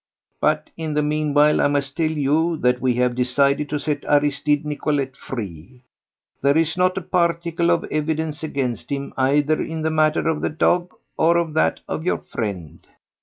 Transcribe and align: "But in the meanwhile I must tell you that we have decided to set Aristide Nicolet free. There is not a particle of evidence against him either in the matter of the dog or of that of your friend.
"But 0.39 0.71
in 0.75 0.95
the 0.95 1.03
meanwhile 1.03 1.61
I 1.61 1.67
must 1.67 1.95
tell 1.95 2.09
you 2.09 2.57
that 2.57 2.81
we 2.81 2.95
have 2.95 3.13
decided 3.13 3.69
to 3.69 3.77
set 3.79 4.03
Aristide 4.05 4.65
Nicolet 4.65 5.15
free. 5.15 5.83
There 6.41 6.57
is 6.57 6.75
not 6.75 6.97
a 6.97 7.01
particle 7.01 7.69
of 7.69 7.83
evidence 7.91 8.41
against 8.41 8.89
him 8.91 9.13
either 9.15 9.61
in 9.61 9.83
the 9.83 9.91
matter 9.91 10.27
of 10.27 10.41
the 10.41 10.49
dog 10.49 10.91
or 11.17 11.37
of 11.37 11.53
that 11.53 11.81
of 11.87 12.03
your 12.03 12.17
friend. 12.17 12.79